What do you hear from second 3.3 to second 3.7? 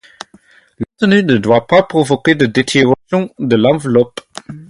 de